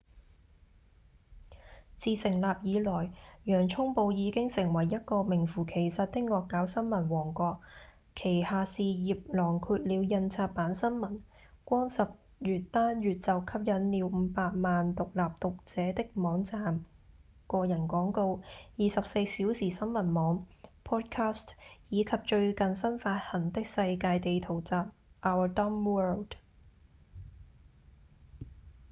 [1.97, 3.13] 自成立以來
[3.43, 7.61] 洋蔥報已經成為一個名符其實的惡搞新聞王國
[8.15, 11.21] 旗下事業囊括了印刷版新聞、
[11.63, 12.07] 光十
[12.39, 16.83] 月單月就吸引了5百萬獨立讀者的網站、
[17.45, 18.41] 個人廣告、
[18.77, 20.47] 24小時新聞網、
[20.83, 21.49] podcast、
[21.89, 24.73] 以及最近新發行的世界地圖集
[25.21, 26.27] 《our dumb world》